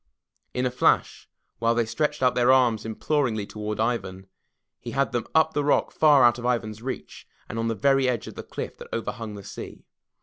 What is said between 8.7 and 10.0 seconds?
that overhung the sea.